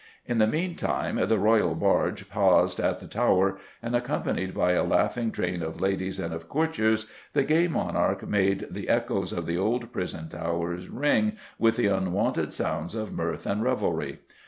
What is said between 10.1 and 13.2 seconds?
towers ring with the unwonted sounds of